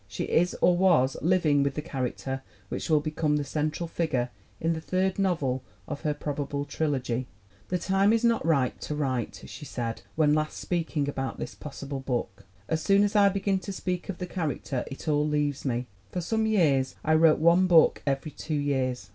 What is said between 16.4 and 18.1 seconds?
years I wrote one book